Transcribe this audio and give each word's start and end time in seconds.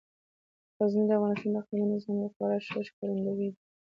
غزني 0.79 1.03
د 1.07 1.11
افغانستان 1.17 1.49
د 1.51 1.55
اقلیمي 1.61 1.87
نظام 1.93 2.17
یو 2.23 2.33
خورا 2.33 2.57
ښه 2.65 2.79
ښکارندوی 2.87 3.35
دی. 3.39 3.49